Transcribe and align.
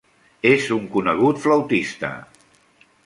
És 0.51 0.69
un 0.75 0.87
conegut 0.95 1.43
flautista. 1.45 2.11